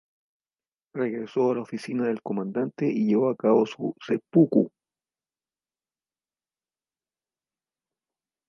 [0.95, 4.71] Regresó a la oficina del comandante y llevó a cabo su "seppuku".